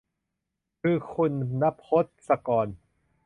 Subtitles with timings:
[0.81, 1.31] คือคุณ
[1.61, 2.67] ณพจน์ศกร